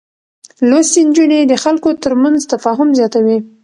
[0.69, 3.37] لوستې نجونې د خلکو ترمنځ تفاهم زياتوي.